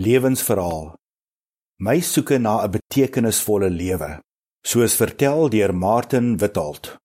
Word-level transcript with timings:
Lewensverhaal. 0.00 0.94
My 1.84 2.00
soeke 2.00 2.38
na 2.38 2.64
'n 2.64 2.70
betekenisvolle 2.70 3.68
lewe, 3.70 4.20
soos 4.64 4.96
vertel 4.96 5.50
deur 5.50 5.74
Martin 5.74 6.38
Witholt. 6.38 6.96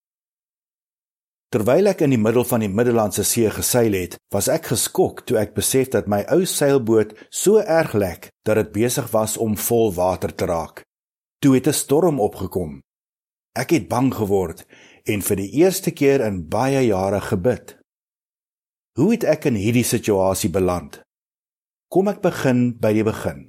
Terwyl 1.52 1.88
ek 1.88 2.02
in 2.02 2.10
die 2.10 2.23
middel 2.26 2.46
van 2.46 2.60
die 2.60 2.70
Middellandse 2.70 3.23
See 3.23 3.50
geseil 3.50 3.92
het, 3.92 4.15
was 4.31 4.47
ek 4.47 4.71
geskok 4.71 5.26
toe 5.26 5.38
ek 5.38 5.54
besef 5.54 5.89
dat 5.89 6.08
my 6.08 6.23
ou 6.31 6.46
seilboot 6.46 7.12
so 7.29 7.58
erg 7.60 7.94
lek 7.94 8.29
dat 8.46 8.55
dit 8.55 8.72
besig 8.72 9.12
was 9.12 9.38
om 9.38 9.58
vol 9.58 9.92
water 9.94 10.35
te 10.35 10.46
raak. 10.46 10.85
Toe 11.42 11.56
het 11.56 11.67
'n 11.67 11.74
storm 11.74 12.19
opgekom. 12.19 12.81
Ek 13.54 13.69
het 13.69 13.90
bang 13.90 14.13
geword 14.13 14.65
en 15.04 15.22
vir 15.22 15.35
die 15.35 15.51
eerste 15.51 15.92
keer 15.92 16.22
in 16.22 16.48
baie 16.48 16.88
jare 16.88 17.20
gebid. 17.20 17.77
Hoe 18.95 19.12
het 19.12 19.23
ek 19.23 19.45
in 19.45 19.55
hierdie 19.55 19.84
situasie 19.84 20.49
beland? 20.49 21.06
Kom 21.88 22.09
ek 22.12 22.17
begin 22.20 22.73
by 22.84 22.90
die 22.91 23.04
begin. 23.08 23.45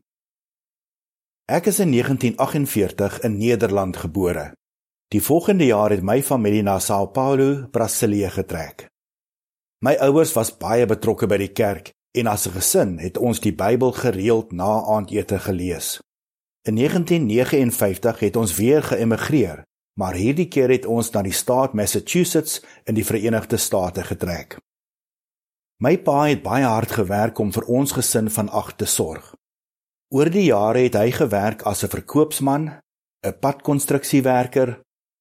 Ek 1.50 1.66
is 1.66 1.80
in 1.82 1.90
1948 1.90 3.16
in 3.26 3.34
Nederland 3.40 3.96
gebore. 3.98 4.52
Die 5.10 5.18
volgende 5.18 5.66
jaar 5.66 5.90
het 5.90 6.04
my 6.06 6.20
familie 6.22 6.62
na 6.62 6.76
São 6.78 7.08
Paulo, 7.10 7.66
Brasilië 7.74 8.30
getrek. 8.36 8.86
My 9.82 9.96
ouers 10.06 10.36
was 10.38 10.52
baie 10.54 10.86
betrokke 10.86 11.26
by 11.26 11.40
die 11.42 11.50
kerk 11.50 11.90
en 12.14 12.30
as 12.30 12.46
'n 12.46 12.54
gesin 12.54 12.92
het 13.02 13.18
ons 13.18 13.40
die 13.40 13.54
Bybel 13.54 13.92
gereeld 13.92 14.52
na 14.52 14.86
aandete 14.86 15.38
gelees. 15.38 15.98
In 16.62 16.74
1959 16.74 18.20
het 18.20 18.36
ons 18.36 18.54
weer 18.54 18.82
geëmigreer, 18.82 19.64
maar 19.98 20.14
hierdie 20.14 20.48
keer 20.48 20.70
het 20.70 20.86
ons 20.86 21.10
na 21.10 21.22
die 21.22 21.32
staat 21.32 21.74
Massachusetts 21.74 22.62
in 22.84 22.94
die 22.94 23.04
Verenigde 23.04 23.56
State 23.56 24.04
getrek. 24.04 24.58
My 25.78 25.94
pa 26.02 26.24
het 26.26 26.40
baie 26.42 26.66
hard 26.66 26.90
gewerk 26.90 27.38
om 27.38 27.52
vir 27.54 27.68
ons 27.70 27.92
gesin 27.94 28.26
van 28.34 28.48
ag 28.50 28.72
te 28.80 28.86
sorg. 28.86 29.30
Oor 30.10 30.26
die 30.26 30.48
jare 30.48 30.82
het 30.82 30.96
hy 30.98 31.12
gewerk 31.14 31.62
as 31.62 31.84
'n 31.84 31.92
verkoopsman, 31.92 32.64
'n 33.22 33.38
padkonstruksiewerker 33.42 34.80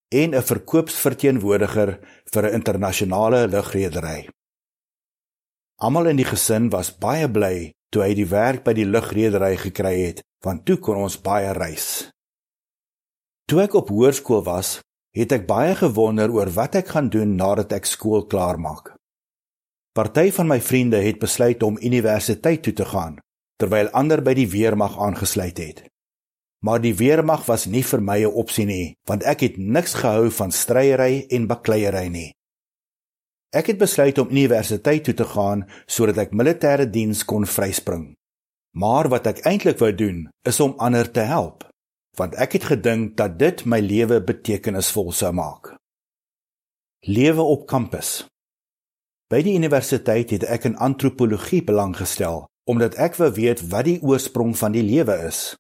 en 0.10 0.34
'n 0.34 0.42
verkoopsverteenwoordiger 0.42 2.00
vir 2.34 2.44
'n 2.44 2.54
internasionale 2.54 3.48
lugredery. 3.48 4.30
Almal 5.78 6.08
in 6.08 6.18
die 6.18 6.26
gesin 6.26 6.70
was 6.70 6.98
baie 6.98 7.30
bly 7.30 7.72
toe 7.92 8.02
hy 8.02 8.14
die 8.16 8.30
werk 8.30 8.64
by 8.64 8.74
die 8.74 8.86
lugredery 8.86 9.58
gekry 9.58 9.96
het, 10.08 10.24
want 10.44 10.66
toe 10.66 10.78
kon 10.78 10.98
ons 10.98 11.22
baie 11.22 11.54
reis. 11.54 12.10
Toe 13.46 13.62
ek 13.62 13.74
op 13.74 13.90
hoërskool 13.90 14.44
was, 14.44 14.82
het 15.14 15.32
ek 15.32 15.48
baie 15.48 15.76
gewonder 15.76 16.32
oor 16.32 16.50
wat 16.50 16.76
ek 16.76 16.88
gaan 16.88 17.10
doen 17.10 17.36
nadat 17.36 17.72
ek 17.72 17.86
skool 17.86 18.26
klaar 18.26 18.58
maak. 18.58 18.97
Party 19.98 20.30
van 20.30 20.46
my 20.46 20.60
vriende 20.62 21.00
het 21.02 21.18
besluit 21.18 21.64
om 21.66 21.78
universiteit 21.82 22.62
toe 22.62 22.74
te 22.74 22.86
gaan, 22.86 23.16
terwyl 23.58 23.88
ander 23.98 24.22
by 24.22 24.36
die 24.38 24.46
weermag 24.52 24.94
aangesluit 25.02 25.58
het. 25.58 25.80
Maar 26.62 26.84
die 26.84 26.94
weermag 27.00 27.48
was 27.48 27.66
nie 27.66 27.82
vir 27.82 28.02
my 28.02 28.20
'n 28.22 28.38
opsie 28.44 28.66
nie, 28.66 28.94
want 29.10 29.24
ek 29.24 29.40
het 29.42 29.58
niks 29.58 29.94
gehou 29.94 30.30
van 30.30 30.52
stryery 30.52 31.26
en 31.30 31.48
bakleierery 31.48 32.08
nie. 32.08 32.32
Ek 33.50 33.68
het 33.68 33.78
besluit 33.78 34.18
om 34.18 34.30
universiteit 34.30 35.04
toe 35.04 35.14
te 35.14 35.26
gaan 35.26 35.66
sodat 35.88 36.18
ek 36.18 36.32
militêre 36.32 36.90
diens 36.90 37.26
kon 37.26 37.46
vryspring. 37.46 38.14
Maar 38.76 39.10
wat 39.10 39.28
ek 39.28 39.46
eintlik 39.46 39.80
wou 39.80 39.94
doen, 39.96 40.30
is 40.44 40.60
om 40.60 40.74
ander 40.78 41.12
te 41.12 41.26
help, 41.26 41.64
want 42.18 42.36
ek 42.36 42.52
het 42.54 42.64
gedink 42.64 43.18
dat 43.18 43.40
dit 43.40 43.66
my 43.66 43.80
lewe 43.80 44.22
betekenisvol 44.22 45.12
sou 45.12 45.34
maak. 45.34 45.76
Lewe 47.02 47.42
op 47.42 47.66
kampus. 47.68 48.28
By 49.28 49.42
die 49.44 49.58
universiteit 49.60 50.30
het 50.32 50.46
ek 50.48 50.70
in 50.70 50.78
antropologie 50.80 51.64
belang 51.68 51.96
gestel 51.98 52.46
omdat 52.68 52.98
ek 53.00 53.16
wou 53.16 53.30
weet 53.32 53.62
wat 53.72 53.86
die 53.88 54.00
oorsprong 54.04 54.52
van 54.60 54.74
die 54.76 54.84
lewe 54.84 55.14
is. 55.24 55.56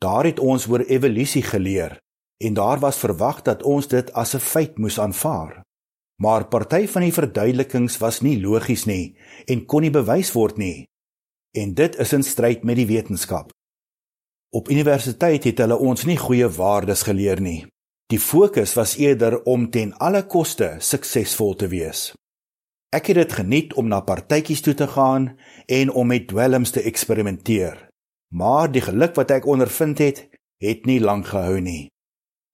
Daar 0.00 0.24
het 0.24 0.38
ons 0.40 0.64
oor 0.72 0.80
evolusie 0.88 1.42
geleer 1.44 1.98
en 2.40 2.56
daar 2.56 2.80
was 2.80 3.00
verwag 3.00 3.42
dat 3.44 3.64
ons 3.68 3.88
dit 3.92 4.12
as 4.12 4.34
'n 4.34 4.40
feit 4.40 4.78
moes 4.78 4.98
aanvaar. 4.98 5.60
Maar 6.20 6.48
party 6.48 6.86
van 6.86 7.02
die 7.02 7.12
verduidelikings 7.12 7.98
was 7.98 8.20
nie 8.20 8.40
logies 8.40 8.84
nie 8.86 9.16
en 9.46 9.66
kon 9.66 9.82
nie 9.82 9.90
bewys 9.90 10.32
word 10.32 10.56
nie. 10.56 10.86
En 11.56 11.74
dit 11.74 11.96
is 11.96 12.12
in 12.12 12.22
stryd 12.22 12.64
met 12.64 12.76
die 12.76 12.86
wetenskap. 12.86 13.50
Op 14.52 14.68
universiteit 14.68 15.44
het 15.44 15.58
hulle 15.58 15.76
ons 15.76 16.04
nie 16.04 16.16
goeie 16.16 16.48
waardes 16.48 17.02
geleer 17.02 17.40
nie. 17.40 17.66
Die 18.06 18.20
fokus 18.20 18.74
was 18.74 18.96
eerder 18.96 19.42
om 19.42 19.70
ten 19.70 19.92
alle 19.98 20.26
koste 20.26 20.76
suksesvol 20.78 21.54
te 21.54 21.68
wees. 21.68 22.12
Ek 22.90 23.06
het 23.06 23.20
dit 23.20 23.32
geniet 23.32 23.74
om 23.78 23.86
na 23.86 24.00
partytjies 24.02 24.64
toe 24.66 24.74
te 24.74 24.86
gaan 24.90 25.36
en 25.66 25.92
om 25.94 26.06
met 26.10 26.26
dwelms 26.28 26.72
te 26.74 26.82
eksperimenteer. 26.82 27.86
Maar 28.34 28.70
die 28.70 28.82
geluk 28.82 29.14
wat 29.14 29.30
ek 29.30 29.46
ondervind 29.46 29.98
het, 30.02 30.26
het 30.58 30.86
nie 30.90 30.98
lank 31.00 31.30
gehou 31.30 31.60
nie. 31.62 31.90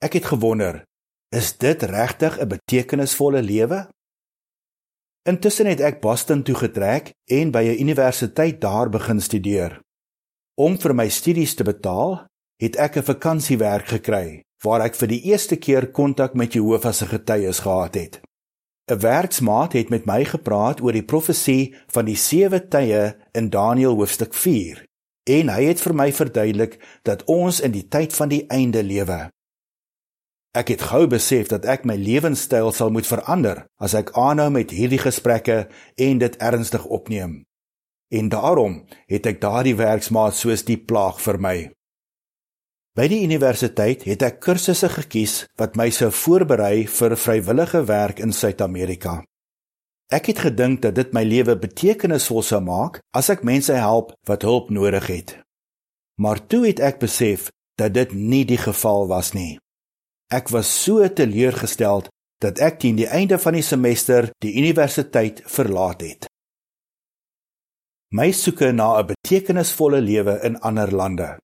Ek 0.04 0.12
het 0.12 0.28
gewonder, 0.28 0.82
is 1.32 1.56
dit 1.56 1.82
regtig 1.82 2.36
'n 2.40 2.48
betekenisvolle 2.48 3.42
lewe? 3.42 3.88
Intussen 5.24 5.66
het 5.66 5.80
ek 5.80 6.00
Boston 6.00 6.42
toe 6.42 6.54
getrek 6.54 7.10
en 7.24 7.50
by 7.50 7.64
'n 7.64 7.80
universiteit 7.80 8.60
daar 8.60 8.88
begin 8.88 9.20
studeer. 9.20 9.80
Om 10.54 10.78
vir 10.78 10.94
my 10.94 11.08
studies 11.08 11.54
te 11.54 11.64
betaal, 11.64 12.26
het 12.62 12.76
ek 12.76 12.96
'n 12.96 13.02
vakansiewerk 13.02 13.86
gekry 13.86 14.42
waar 14.64 14.80
ek 14.80 14.94
vir 14.94 15.08
die 15.08 15.22
eerste 15.22 15.56
keer 15.56 15.90
kontak 15.90 16.34
met 16.34 16.52
Jehovah 16.52 16.92
se 16.92 17.06
getuies 17.06 17.60
gehad 17.60 17.94
het. 17.94 18.25
'n 18.90 18.98
Werksmaat 18.98 19.72
het 19.72 19.88
met 19.88 20.04
my 20.06 20.24
gepraat 20.24 20.80
oor 20.80 20.92
die 20.92 21.04
profesie 21.04 21.74
van 21.86 22.04
die 22.04 22.16
sewe 22.16 22.68
tye 22.68 23.16
in 23.32 23.50
Daniël 23.50 23.94
hoofstuk 23.98 24.34
4 24.34 24.84
en 25.26 25.48
hy 25.50 25.64
het 25.66 25.80
vir 25.82 25.94
my 25.94 26.12
verduidelik 26.14 26.76
dat 27.02 27.24
ons 27.26 27.58
in 27.60 27.72
die 27.74 27.88
tyd 27.90 28.14
van 28.14 28.30
die 28.30 28.44
einde 28.46 28.82
lewe. 28.86 29.26
Ek 30.56 30.70
het 30.70 30.86
gou 30.88 31.06
besef 31.10 31.50
dat 31.50 31.66
ek 31.66 31.84
my 31.84 31.96
lewenstyl 31.98 32.70
sal 32.72 32.92
moet 32.94 33.08
verander 33.10 33.66
as 33.82 33.94
ek 33.98 34.14
aanhou 34.14 34.48
met 34.54 34.70
hierdie 34.70 35.02
gesprekke 35.02 35.66
en 35.96 36.22
dit 36.22 36.36
ernstig 36.38 36.86
opneem. 36.86 37.42
En 38.14 38.30
daarom 38.30 38.84
het 39.10 39.26
ek 39.26 39.42
daardie 39.42 39.74
werksmaat 39.74 40.38
soos 40.38 40.62
die 40.64 40.78
plaag 40.78 41.18
vir 41.20 41.38
my. 41.42 41.56
By 42.96 43.10
die 43.12 43.18
universiteit 43.26 44.06
het 44.08 44.22
ek 44.24 44.38
kursusse 44.40 44.88
gekies 44.88 45.32
wat 45.60 45.74
my 45.76 45.90
sou 45.92 46.08
voorberei 46.08 46.86
vir 46.88 47.14
vrywillige 47.20 47.82
werk 47.90 48.22
in 48.24 48.32
Suid-Amerika. 48.32 49.18
Ek 50.08 50.30
het 50.30 50.40
gedink 50.46 50.80
dat 50.80 50.96
dit 50.96 51.12
my 51.12 51.20
lewe 51.28 51.58
betekenisvol 51.60 52.40
sou 52.40 52.62
maak 52.64 53.02
as 53.12 53.28
ek 53.28 53.44
mense 53.44 53.76
help 53.76 54.14
wat 54.30 54.48
hulp 54.48 54.72
nodig 54.72 55.10
het. 55.12 55.36
Maar 56.16 56.40
toe 56.48 56.64
het 56.70 56.80
ek 56.80 57.02
besef 57.04 57.50
dat 57.76 57.92
dit 57.92 58.16
nie 58.16 58.46
die 58.48 58.62
geval 58.64 59.04
was 59.12 59.34
nie. 59.36 59.58
Ek 60.32 60.48
was 60.48 60.72
so 60.72 61.04
teleurgesteld 61.04 62.08
dat 62.40 62.64
ek 62.64 62.80
teen 62.80 62.96
die 62.96 63.12
einde 63.12 63.36
van 63.36 63.60
die 63.60 63.66
semester 63.66 64.32
die 64.40 64.56
universiteit 64.56 65.44
verlaat 65.44 66.00
het. 66.00 66.30
My 68.16 68.32
soeke 68.32 68.72
na 68.72 68.96
'n 69.00 69.12
betekenisvolle 69.12 70.00
lewe 70.00 70.40
in 70.48 70.56
ander 70.64 70.88
lande. 70.88 71.36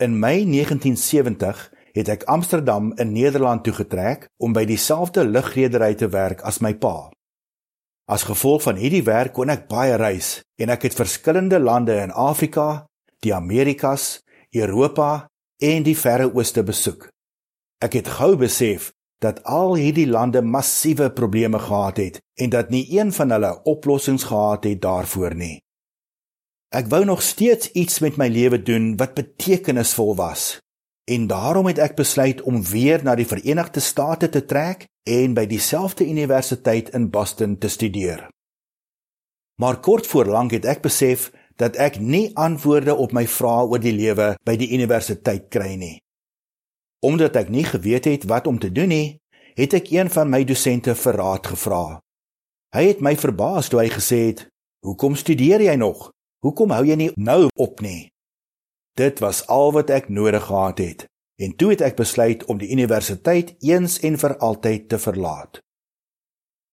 In 0.00 0.18
Mei 0.18 0.44
1970 0.46 1.72
het 1.92 2.08
ek 2.08 2.22
Amsterdam 2.30 2.92
in 3.02 3.08
Nederland 3.12 3.64
toe 3.66 3.72
getrek 3.74 4.28
om 4.38 4.52
by 4.54 4.62
dieselfde 4.62 5.24
lugredery 5.26 5.96
te 5.98 6.06
werk 6.12 6.44
as 6.46 6.60
my 6.62 6.70
pa. 6.78 7.10
As 8.06 8.22
gevolg 8.28 8.62
van 8.62 8.78
hierdie 8.78 9.02
werk 9.02 9.34
kon 9.34 9.50
ek 9.50 9.66
baie 9.66 9.96
reis 9.98 10.36
en 10.62 10.70
ek 10.70 10.86
het 10.86 10.94
verskillende 10.94 11.58
lande 11.58 11.98
in 11.98 12.14
Afrika, 12.14 12.86
die 13.26 13.34
Amerikas, 13.34 14.22
Europa 14.54 15.26
en 15.58 15.82
die 15.82 15.98
Verre 15.98 16.30
Ooste 16.30 16.62
besoek. 16.62 17.08
Ek 17.82 17.98
het 17.98 18.14
gou 18.20 18.36
besef 18.38 18.92
dat 19.18 19.42
al 19.42 19.74
hierdie 19.82 20.06
lande 20.06 20.46
massiewe 20.46 21.10
probleme 21.10 21.58
gehad 21.58 21.98
het 21.98 22.22
en 22.38 22.54
dat 22.54 22.70
nie 22.70 22.86
een 22.94 23.10
van 23.10 23.34
hulle 23.34 23.56
oplossings 23.66 24.30
gehad 24.30 24.70
het 24.70 24.78
daarvoor 24.78 25.34
nie. 25.34 25.56
Ek 26.68 26.90
wou 26.92 27.04
nog 27.04 27.22
steeds 27.24 27.70
iets 27.72 27.98
met 28.04 28.18
my 28.20 28.26
lewe 28.28 28.58
doen 28.62 28.90
wat 29.00 29.14
betekenisvol 29.16 30.16
was. 30.16 30.58
En 31.08 31.26
daarom 31.26 31.66
het 31.66 31.78
ek 31.80 31.94
besluit 31.96 32.42
om 32.44 32.60
weer 32.60 33.00
na 33.04 33.14
die 33.16 33.26
Verenigde 33.26 33.80
State 33.80 34.28
te 34.28 34.44
trek 34.44 34.84
en 35.08 35.32
by 35.32 35.46
dieselfde 35.48 36.04
universiteit 36.04 36.90
in 36.92 37.08
Boston 37.10 37.56
te 37.58 37.68
studeer. 37.72 38.26
Maar 39.56 39.80
kort 39.80 40.06
voor 40.06 40.28
lank 40.28 40.52
het 40.52 40.68
ek 40.68 40.84
besef 40.84 41.30
dat 41.56 41.80
ek 41.80 41.96
nie 42.04 42.36
antwoorde 42.36 42.94
op 42.94 43.16
my 43.16 43.24
vrae 43.26 43.64
oor 43.64 43.80
die 43.80 43.96
lewe 43.96 44.34
by 44.44 44.58
die 44.60 44.68
universiteit 44.76 45.48
kry 45.48 45.72
nie. 45.80 45.96
Omdat 47.00 47.40
ek 47.40 47.48
nie 47.48 47.64
geweet 47.64 48.04
het 48.04 48.28
wat 48.28 48.46
om 48.46 48.60
te 48.60 48.68
doen 48.68 48.92
nie, 48.92 49.16
het 49.56 49.72
ek 49.72 49.88
een 49.90 50.12
van 50.12 50.28
my 50.28 50.44
dosente 50.44 50.92
vir 50.94 51.16
raad 51.16 51.48
gevra. 51.48 51.98
Hy 52.76 52.84
het 52.92 53.00
my 53.00 53.16
verbaas 53.16 53.72
toe 53.72 53.80
hy 53.80 53.88
gesê 53.88 54.20
het: 54.28 54.46
"Hoekom 54.84 55.16
studeer 55.16 55.64
jy 55.64 55.74
nog? 55.80 56.12
Hoekom 56.44 56.70
hou 56.70 56.84
jy 56.86 56.96
nie 56.96 57.12
nou 57.16 57.48
op 57.54 57.80
nie? 57.80 58.10
Dit 58.94 59.18
was 59.18 59.46
al 59.46 59.72
wat 59.72 59.90
ek 59.90 60.08
nodig 60.08 60.44
gehad 60.44 60.78
het 60.78 61.06
en 61.38 61.56
toe 61.56 61.70
het 61.70 61.80
ek 61.80 61.96
besluit 61.96 62.44
om 62.50 62.58
die 62.58 62.70
universiteit 62.74 63.54
eens 63.62 64.00
en 64.02 64.18
vir 64.18 64.36
altyd 64.42 64.88
te 64.88 64.98
verlaat. 64.98 65.60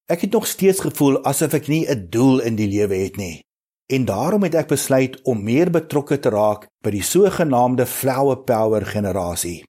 Ek 0.10 0.22
het 0.22 0.32
nog 0.32 0.48
steeds 0.48 0.80
gevoel 0.82 1.22
asof 1.24 1.54
ek 1.54 1.68
nie 1.68 1.86
'n 1.90 2.10
doel 2.10 2.40
in 2.42 2.56
die 2.56 2.68
lewe 2.68 2.96
het 2.96 3.18
nie. 3.18 3.46
en 3.88 4.06
daarom 4.06 4.44
het 4.44 4.56
ek 4.58 4.72
besluit 4.74 5.20
om 5.30 5.44
meer 5.46 5.70
betrokke 5.70 6.18
te 6.20 6.32
raak 6.34 6.66
by 6.84 6.92
die 6.96 7.06
sogenaamde 7.06 7.86
flower 7.86 8.42
power 8.48 8.86
generasie. 8.86 9.64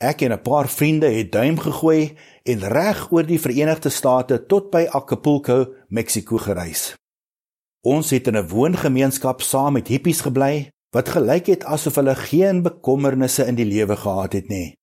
Ek 0.00 0.22
en 0.22 0.32
'n 0.32 0.42
paar 0.42 0.68
vriende 0.68 1.08
het 1.10 1.32
duim 1.32 1.58
gegooi 1.58 2.16
en 2.44 2.68
reg 2.68 3.10
oor 3.12 3.26
die 3.26 3.40
Verenigde 3.40 3.88
State 3.88 4.46
tot 4.46 4.70
by 4.70 4.86
Acapulco, 4.90 5.74
Mexiko 5.88 6.36
gereis. 6.36 6.94
Ons 7.86 8.10
het 8.10 8.26
in 8.26 8.36
'n 8.36 8.48
woongemeenskap 8.48 9.40
saam 9.40 9.72
met 9.72 9.88
hippies 9.88 10.20
gebly 10.20 10.70
wat 10.90 11.08
gelyk 11.08 11.46
het 11.46 11.64
asof 11.64 11.94
hulle 11.94 12.14
geen 12.14 12.62
bekommernisse 12.62 13.46
in 13.46 13.54
die 13.54 13.64
lewe 13.64 13.96
gehad 13.96 14.32
het 14.32 14.48
nie. 14.48 14.74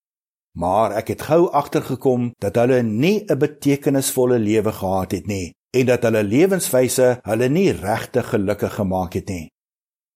Maar 0.58 0.92
ek 0.92 1.08
het 1.08 1.22
gou 1.22 1.52
agtergekom 1.52 2.32
dat 2.40 2.56
hulle 2.56 2.84
nie 2.84 3.26
'n 3.28 3.38
betekenisvolle 3.38 4.40
lewe 4.40 4.72
gehad 4.72 5.12
het 5.12 5.28
nie 5.28 5.54
en 5.76 5.86
dat 5.86 6.04
hulle 6.04 6.24
lewenswyse 6.24 7.20
hulle 7.22 7.50
nie 7.50 7.72
regtig 7.72 8.30
gelukkig 8.30 8.74
gemaak 8.74 9.14
het 9.14 9.28
nie. 9.28 9.50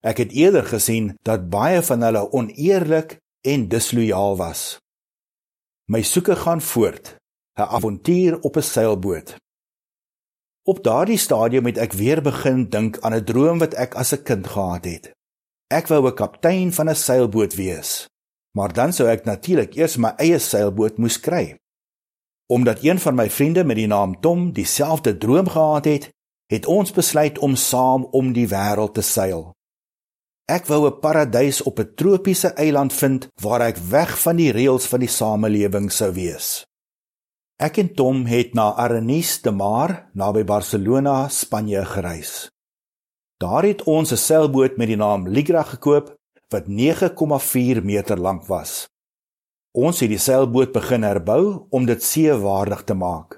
Ek 0.00 0.16
het 0.16 0.32
eerder 0.32 0.64
gesien 0.64 1.16
dat 1.22 1.50
baie 1.50 1.82
van 1.82 2.02
hulle 2.02 2.32
oneerlik 2.32 3.18
en 3.44 3.68
dislojaal 3.68 4.36
was. 4.36 4.78
My 5.92 6.02
soeke 6.02 6.36
gaan 6.36 6.60
voort, 6.60 7.16
'n 7.58 7.68
avontuur 7.76 8.40
op 8.40 8.56
'n 8.56 8.62
seilboot. 8.62 9.36
Op 10.68 10.82
daardie 10.84 11.18
stadium 11.18 11.64
het 11.64 11.78
ek 11.80 11.94
weer 11.96 12.20
begin 12.22 12.66
dink 12.68 12.98
aan 13.00 13.14
'n 13.14 13.24
droom 13.24 13.58
wat 13.58 13.74
ek 13.74 13.94
as 13.94 14.12
'n 14.12 14.22
kind 14.22 14.46
gehad 14.46 14.84
het. 14.84 15.12
Ek 15.72 15.86
wou 15.86 16.06
'n 16.06 16.14
kaptein 16.14 16.72
van 16.72 16.88
'n 16.88 16.94
seilboot 16.94 17.54
wees, 17.54 18.06
maar 18.56 18.72
dan 18.72 18.92
sou 18.92 19.08
ek 19.08 19.24
natuurlik 19.24 19.74
eers 19.74 19.96
my 19.96 20.12
eie 20.16 20.38
seilboot 20.38 20.98
moes 20.98 21.20
kry. 21.20 21.56
Omdat 22.46 22.82
een 22.82 22.98
van 22.98 23.14
my 23.14 23.30
vriende 23.30 23.64
met 23.64 23.76
die 23.76 23.86
naam 23.86 24.20
Tom 24.20 24.52
dieselfde 24.52 25.18
droom 25.18 25.48
gehad 25.48 25.84
het, 25.84 26.10
het 26.46 26.66
ons 26.66 26.92
besluit 26.92 27.38
om 27.38 27.56
saam 27.56 28.04
om 28.04 28.32
die 28.32 28.48
wêreld 28.48 28.94
te 28.94 29.02
seil. 29.02 29.52
Ek 30.44 30.66
wou 30.66 30.86
'n 30.86 31.00
paradys 31.00 31.62
op 31.62 31.78
'n 31.78 31.94
tropiese 31.94 32.48
eiland 32.48 32.92
vind 32.92 33.28
waar 33.42 33.60
ek 33.60 33.76
weg 33.76 34.20
van 34.20 34.36
die 34.36 34.52
reëls 34.52 34.86
van 34.86 35.00
die 35.00 35.08
samelewing 35.08 35.92
sou 35.92 36.12
wees. 36.12 36.64
Ek 37.60 37.76
en 37.76 37.90
Tom 37.92 38.22
het 38.24 38.54
na 38.56 38.70
Arenis 38.80 39.34
de 39.44 39.50
Mar 39.52 39.92
naby 40.16 40.46
Barcelona, 40.48 41.28
Spanje 41.28 41.82
gereis. 41.84 42.48
Daar 43.36 43.66
het 43.68 43.82
ons 43.84 44.12
'n 44.12 44.16
seilboot 44.16 44.76
met 44.76 44.88
die 44.88 44.96
naam 44.96 45.28
Ligra 45.28 45.62
gekoop 45.62 46.14
wat 46.48 46.68
9,4 46.68 47.84
meter 47.84 48.16
lank 48.16 48.46
was. 48.46 48.88
Ons 49.76 50.00
het 50.00 50.08
die 50.08 50.18
seilboot 50.18 50.72
begin 50.72 51.02
herbou 51.02 51.66
om 51.70 51.84
dit 51.84 52.02
seewaardig 52.02 52.84
te 52.84 52.94
maak. 52.94 53.36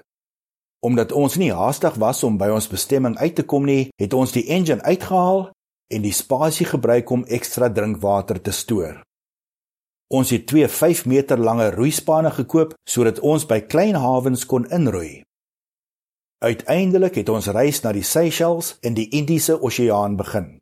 Omdat 0.79 1.11
ons 1.11 1.35
nie 1.35 1.51
haastig 1.51 1.95
was 1.95 2.23
om 2.23 2.37
by 2.37 2.47
ons 2.47 2.67
bestemming 2.67 3.17
uit 3.17 3.35
te 3.35 3.43
kom 3.43 3.65
nie, 3.65 3.89
het 3.95 4.13
ons 4.13 4.31
die 4.31 4.47
engine 4.47 4.81
uitgehaal 4.81 5.51
en 5.93 6.01
die 6.01 6.13
spasie 6.13 6.65
gebruik 6.65 7.09
om 7.09 7.25
ekstra 7.25 7.69
drinkwater 7.69 8.41
te 8.41 8.51
stoor. 8.51 9.03
Ons 10.07 10.29
het 10.29 10.47
twee 10.47 10.67
5 10.67 11.05
meter 11.05 11.39
lange 11.39 11.69
roeispanne 11.71 12.31
gekoop 12.31 12.73
sodat 12.89 13.19
ons 13.19 13.45
by 13.45 13.61
klein 13.61 13.95
hawens 13.95 14.45
kon 14.45 14.65
inroei. 14.69 15.23
Uiteindelik 16.43 17.15
het 17.15 17.29
ons 17.29 17.47
reis 17.47 17.79
na 17.81 17.93
die 17.95 18.03
Seychelles 18.03 18.77
in 18.81 18.93
die 18.93 19.07
Indiese 19.09 19.61
Oseaan 19.61 20.17
begin. 20.19 20.57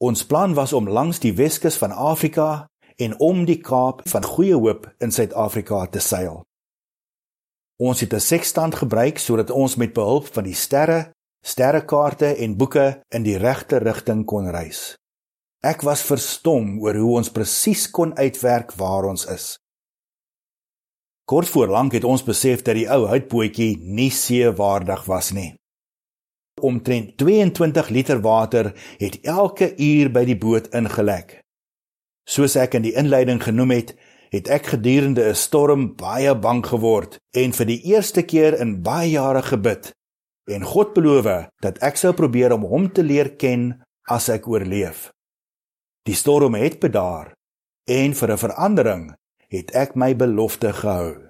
Ons 0.00 0.24
plan 0.26 0.54
was 0.54 0.72
om 0.72 0.88
langs 0.88 1.20
die 1.20 1.34
Weskus 1.36 1.76
van 1.76 1.92
Afrika 1.92 2.66
en 2.96 3.18
om 3.20 3.44
die 3.44 3.60
Kaap 3.60 4.02
van 4.08 4.24
Goeie 4.24 4.56
Hoop 4.56 4.88
in 4.98 5.12
Suid-Afrika 5.12 5.86
te 5.86 6.00
seil. 6.00 6.44
Ons 7.76 8.00
het 8.00 8.12
'n 8.12 8.20
sekstand 8.20 8.74
gebruik 8.74 9.18
sodat 9.18 9.50
ons 9.50 9.76
met 9.76 9.92
behulp 9.92 10.26
van 10.32 10.44
die 10.44 10.54
sterre, 10.54 11.12
sterrekaarte 11.44 12.34
en 12.36 12.56
boeke 12.56 13.02
in 13.08 13.22
die 13.22 13.36
regte 13.36 13.76
rigting 13.76 14.24
kon 14.24 14.50
reis. 14.50 14.96
Ek 15.64 15.82
was 15.82 16.02
verstom 16.04 16.76
oor 16.82 16.94
hoe 16.94 17.14
ons 17.20 17.30
presies 17.32 17.86
kon 17.90 18.12
uitwerk 18.16 18.74
waar 18.76 19.08
ons 19.08 19.26
is. 19.32 19.56
Kort 21.26 21.48
voor 21.48 21.68
lank 21.68 21.92
het 21.96 22.04
ons 22.04 22.22
besef 22.22 22.62
dat 22.62 22.76
die 22.78 22.86
ou 22.86 23.06
houtbootjie 23.10 23.78
nie 23.80 24.10
seewaardig 24.14 25.06
was 25.10 25.32
nie. 25.34 25.54
Omtrent 26.62 27.16
22 27.18 27.88
liter 27.88 28.20
water 28.22 28.70
het 29.00 29.18
elke 29.26 29.72
uur 29.76 30.12
by 30.12 30.24
die 30.24 30.38
boot 30.38 30.70
ingelek. 30.74 31.40
Soos 32.26 32.54
ek 32.56 32.78
in 32.78 32.86
die 32.86 32.94
inleiding 32.94 33.42
genoem 33.42 33.74
het, 33.74 33.96
het 34.30 34.48
ek 34.48 34.70
gedurende 34.74 35.26
'n 35.28 35.34
storm 35.34 35.96
baie 35.96 36.34
bang 36.34 36.62
geword 36.66 37.18
en 37.34 37.52
vir 37.52 37.66
die 37.66 37.82
eerste 37.92 38.22
keer 38.22 38.60
in 38.60 38.82
baie 38.82 39.10
jare 39.10 39.42
gebid 39.42 39.92
en 40.46 40.62
God 40.62 40.94
beloof 40.94 41.50
dat 41.62 41.78
ek 41.82 41.96
sou 41.96 42.12
probeer 42.12 42.52
om 42.52 42.62
hom 42.62 42.92
te 42.92 43.02
leer 43.02 43.36
ken 43.36 43.82
as 44.08 44.28
ek 44.28 44.46
oorleef. 44.48 45.10
Die 46.06 46.14
storm 46.14 46.54
het 46.54 46.78
bedaar 46.78 47.32
en 47.90 48.14
vir 48.14 48.30
'n 48.32 48.38
verandering 48.38 49.14
het 49.48 49.70
ek 49.74 49.94
my 49.94 50.16
belofte 50.16 50.72
gehou. 50.72 51.28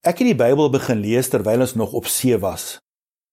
Ek 0.00 0.18
het 0.18 0.28
die 0.28 0.38
Bybel 0.44 0.70
begin 0.70 1.00
lees 1.00 1.28
terwyl 1.28 1.60
ons 1.60 1.74
nog 1.74 1.92
op 1.92 2.06
see 2.06 2.38
was. 2.38 2.78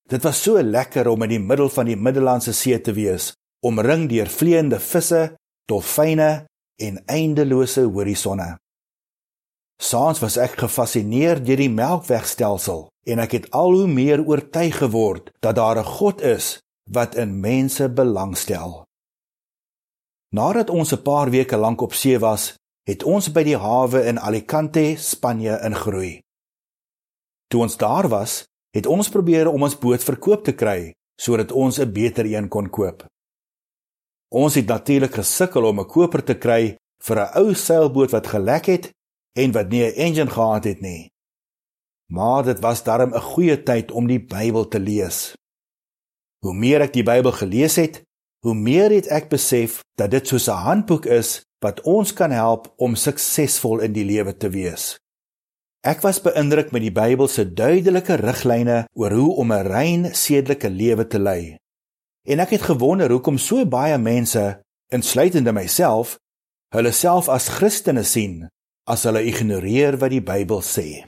Dit 0.10 0.24
was 0.24 0.42
so 0.44 0.62
lekker 0.62 1.08
om 1.08 1.24
in 1.24 1.30
die 1.30 1.40
middel 1.40 1.70
van 1.70 1.86
die 1.86 1.96
Middellandse 1.96 2.54
See 2.54 2.82
te 2.82 2.94
wees, 2.94 3.34
omring 3.62 4.10
deur 4.10 4.28
vleiende 4.28 4.80
visse 4.80 5.36
dolfyne 5.66 6.46
en 6.82 7.04
eindelose 7.06 7.82
horisonne. 7.82 8.58
Saans 9.82 10.20
was 10.20 10.38
ek 10.38 10.60
gefassineer 10.60 11.44
deur 11.44 11.58
die 11.58 11.70
Melkwegstelsel 11.70 12.90
en 13.08 13.20
ek 13.20 13.32
het 13.32 13.52
al 13.52 13.72
hoe 13.72 13.88
meer 13.88 14.24
oortuig 14.26 14.78
geword 14.78 15.32
dat 15.40 15.56
daar 15.56 15.80
'n 15.80 15.84
God 15.98 16.22
is 16.22 16.60
wat 16.92 17.16
in 17.16 17.40
mense 17.40 17.90
belangstel. 17.90 18.83
Nadat 20.34 20.70
ons 20.70 20.92
'n 20.94 21.02
paar 21.02 21.30
weke 21.30 21.58
lank 21.58 21.82
op 21.82 21.94
see 21.94 22.20
was, 22.20 22.58
het 22.90 23.04
ons 23.04 23.32
by 23.32 23.44
die 23.44 23.58
hawe 23.58 24.06
in 24.06 24.20
Alicante, 24.20 24.96
Spanje 24.98 25.60
ingroei. 25.64 26.22
Toe 27.48 27.62
ons 27.62 27.78
daar 27.78 28.08
was, 28.10 28.44
het 28.74 28.86
ons 28.86 29.10
probeer 29.10 29.48
om 29.48 29.64
ons 29.64 29.78
boot 29.78 30.04
verkoop 30.04 30.44
te 30.44 30.54
kry 30.54 30.94
sodat 31.22 31.52
ons 31.52 31.80
'n 31.80 31.92
beter 31.92 32.26
een 32.26 32.48
kon 32.50 32.70
koop. 32.70 33.06
Ons 34.34 34.56
het 34.56 34.66
natuurlik 34.66 35.14
gesukkel 35.14 35.66
om 35.66 35.80
'n 35.80 35.88
koper 35.88 36.24
te 36.24 36.36
kry 36.36 36.78
vir 37.06 37.18
'n 37.20 37.32
ou 37.38 37.54
seilboot 37.54 38.12
wat 38.12 38.28
gelek 38.28 38.66
het 38.66 38.92
en 39.38 39.52
wat 39.52 39.70
nie 39.70 39.84
'n 39.86 39.96
engine 39.96 40.30
gehad 40.30 40.64
het 40.64 40.82
nie. 40.82 41.10
Maar 42.10 42.44
dit 42.44 42.60
was 42.60 42.84
darm 42.84 43.14
'n 43.14 43.22
goeie 43.22 43.64
tyd 43.64 43.92
om 43.92 44.08
die 44.08 44.20
Bybel 44.20 44.68
te 44.68 44.80
lees. 44.80 45.36
Hoe 46.44 46.54
meer 46.54 46.82
ek 46.82 46.94
die 46.94 47.04
Bybel 47.04 47.32
gelees 47.32 47.76
het, 47.76 48.04
hoe 48.44 48.56
meer 48.56 48.92
het 48.92 49.08
ek 49.08 49.30
besef 49.32 49.80
dat 50.00 50.12
dit 50.12 50.28
soos 50.28 50.50
'n 50.52 50.64
handboek 50.68 51.06
is 51.06 51.44
wat 51.64 51.82
ons 51.82 52.14
kan 52.14 52.32
help 52.32 52.74
om 52.78 52.96
suksesvol 52.96 53.80
in 53.80 53.94
die 53.94 54.04
lewe 54.04 54.38
te 54.38 54.50
wees. 54.50 54.98
Ek 55.84 56.02
was 56.02 56.22
beïndruk 56.22 56.72
met 56.72 56.82
die 56.82 56.92
Bybel 56.92 57.28
se 57.28 57.54
duidelike 57.54 58.16
riglyne 58.16 58.88
oor 58.94 59.12
hoe 59.12 59.36
om 59.36 59.52
'n 59.52 59.68
rein 59.68 60.16
sedelike 60.16 60.70
lewe 60.70 61.08
te 61.08 61.20
lei. 61.20 61.58
En 62.28 62.40
ek 62.40 62.50
het 62.50 62.62
gewonder 62.62 63.12
hoekom 63.12 63.38
so 63.38 63.66
baie 63.66 63.98
mense, 63.98 64.62
insluitende 64.88 65.52
myself, 65.52 66.18
hulle 66.70 66.92
self 66.92 67.30
as 67.30 67.48
Christene 67.48 68.04
sien 68.04 68.48
as 68.88 69.04
hulle 69.04 69.24
ignoreer 69.24 69.98
wat 69.98 70.10
die 70.10 70.22
Bybel 70.22 70.62
sê. 70.62 71.06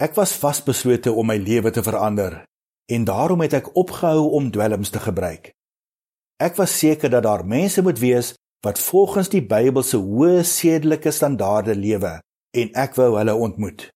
Ek 0.00 0.14
was 0.14 0.36
vasbeslote 0.36 1.12
om 1.12 1.26
my 1.26 1.36
lewe 1.36 1.70
te 1.70 1.82
verander 1.82 2.44
en 2.88 3.04
daarom 3.04 3.40
het 3.40 3.52
ek 3.52 3.76
opgehou 3.76 4.30
om 4.30 4.50
dwelms 4.50 4.90
te 4.90 4.98
gebruik. 4.98 5.57
Ek 6.38 6.56
was 6.56 6.78
seker 6.78 7.10
dat 7.10 7.26
daar 7.26 7.44
mense 7.46 7.82
moet 7.82 7.98
wees 7.98 8.34
wat 8.66 8.78
volgens 8.78 9.30
die 9.30 9.42
Bybel 9.42 9.82
se 9.82 9.98
hoë 9.98 10.42
sedelike 10.46 11.10
standaarde 11.10 11.74
lewe 11.74 12.18
en 12.58 12.70
ek 12.78 12.94
wou 12.98 13.12
hulle 13.18 13.34
ontmoet. 13.34 13.88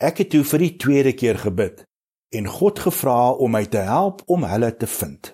Ek 0.00 0.22
het 0.22 0.30
toe 0.32 0.44
vir 0.44 0.64
die 0.64 0.74
tweede 0.80 1.12
keer 1.12 1.40
gebid 1.44 1.84
en 2.32 2.48
God 2.48 2.80
gevra 2.84 3.32
om 3.32 3.52
my 3.56 3.64
te 3.68 3.84
help 3.84 4.22
om 4.26 4.44
hulle 4.48 4.70
te 4.76 4.88
vind. 4.88 5.32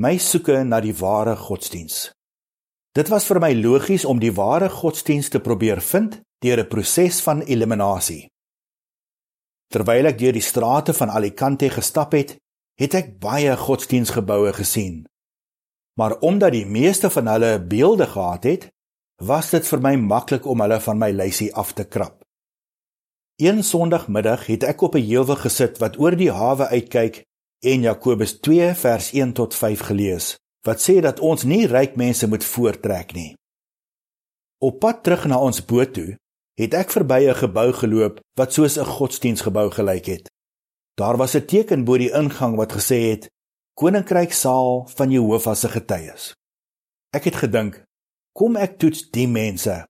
My 0.00 0.16
soeke 0.20 0.60
na 0.64 0.80
die 0.84 0.96
ware 0.96 1.36
godsdiens. 1.40 2.10
Dit 2.96 3.08
was 3.12 3.26
vir 3.28 3.40
my 3.40 3.52
logies 3.56 4.04
om 4.08 4.20
die 4.20 4.32
ware 4.32 4.68
godsdiens 4.72 5.28
te 5.32 5.40
probeer 5.40 5.80
vind 5.80 6.20
deur 6.44 6.60
'n 6.60 6.68
proses 6.68 7.20
van 7.20 7.42
eliminasie. 7.42 8.28
Terwyl 9.72 10.06
ek 10.06 10.18
deur 10.18 10.32
die 10.32 10.48
strate 10.52 10.92
van 10.92 11.10
Alicante 11.10 11.68
gestap 11.70 12.12
het, 12.12 12.36
het 12.80 12.94
ek 12.94 13.18
baie 13.20 13.56
godsdiensgeboue 13.56 14.52
gesien. 14.52 15.04
Maar 15.96 16.18
omdat 16.20 16.52
die 16.52 16.66
meeste 16.66 17.10
van 17.10 17.26
hulle 17.32 17.60
beelde 17.60 18.06
gehad 18.06 18.44
het, 18.44 18.68
was 19.16 19.50
dit 19.50 19.64
vir 19.64 19.80
my 19.80 19.94
maklik 19.96 20.46
om 20.46 20.60
hulle 20.60 20.80
van 20.80 20.98
my 21.00 21.10
lysie 21.10 21.54
af 21.54 21.72
te 21.72 21.84
krap. 21.88 22.20
Een 23.40 23.62
Sondagmiddag 23.64 24.46
het 24.46 24.64
ek 24.64 24.80
op 24.82 24.94
'n 24.94 25.08
heuwel 25.08 25.36
gesit 25.36 25.78
wat 25.78 25.98
oor 25.98 26.16
die 26.16 26.32
hawe 26.32 26.68
uitkyk 26.68 27.24
en 27.64 27.80
Jakobus 27.80 28.40
2 28.40 28.74
vers 28.74 29.12
1 29.12 29.32
tot 29.32 29.54
5 29.54 29.80
gelees 29.80 30.36
wat 30.66 30.82
sê 30.82 31.00
dat 31.00 31.20
ons 31.20 31.42
nie 31.42 31.66
ryk 31.66 31.96
mense 31.96 32.26
moet 32.28 32.44
voortrek 32.44 33.12
nie. 33.14 33.34
Op 34.58 34.80
pad 34.82 35.02
terug 35.02 35.26
na 35.30 35.38
ons 35.38 35.64
boot 35.64 35.92
toe, 35.94 36.16
het 36.58 36.74
ek 36.74 36.90
verby 36.90 37.20
'n 37.28 37.40
gebou 37.44 37.72
geloop 37.72 38.20
wat 38.38 38.52
soos 38.52 38.78
'n 38.78 38.84
godsdiensgebou 38.84 39.70
gelyk 39.70 40.06
het. 40.06 40.35
Daar 41.00 41.16
was 41.16 41.34
'n 41.36 41.44
teken 41.44 41.84
bo 41.84 41.98
die 41.98 42.12
ingang 42.12 42.56
wat 42.56 42.72
gesê 42.72 42.98
het: 43.12 43.30
Koninkryk 43.74 44.32
saal 44.32 44.86
van 44.96 45.10
Jehovah 45.10 45.54
se 45.54 45.68
getuies. 45.68 46.34
Ek 47.10 47.24
het 47.24 47.36
gedink, 47.36 47.84
kom 48.32 48.56
ek 48.56 48.78
toets 48.78 49.10
die 49.10 49.28
mense. 49.28 49.86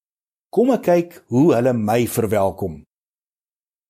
Kom 0.51 0.71
ek 0.71 0.83
kyk 0.83 1.25
hoe 1.27 1.55
hulle 1.55 1.73
my 1.73 2.07
verwelkom. 2.07 2.83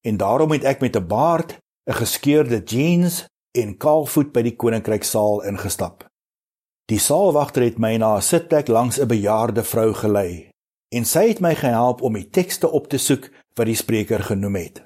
En 0.01 0.17
daarom 0.17 0.51
het 0.51 0.65
ek 0.65 0.81
met 0.81 0.97
'n 0.97 1.07
baard, 1.07 1.59
'n 1.89 1.93
geskeurde 2.03 2.63
jeans 2.65 3.27
en 3.53 3.77
kaalvoet 3.77 4.33
by 4.33 4.43
die 4.43 4.57
koninkryk 4.57 5.05
saal 5.05 5.43
ingestap. 5.43 6.07
Die 6.87 6.99
saalwagter 6.99 7.63
het 7.63 7.79
my 7.79 7.97
na 7.97 8.17
'n 8.17 8.23
sitplek 8.23 8.69
langs 8.69 8.99
'n 8.99 9.09
bejaarde 9.09 9.65
vrou 9.65 9.95
gelei 9.95 10.51
en 10.95 11.05
sy 11.05 11.29
het 11.29 11.41
my 11.41 11.55
gehelp 11.55 12.03
om 12.03 12.13
die 12.13 12.31
tekste 12.31 12.71
op 12.71 12.89
te 12.89 12.99
soek 12.99 13.31
wat 13.55 13.67
die 13.67 13.75
spreker 13.75 14.23
genoem 14.23 14.55
het. 14.55 14.83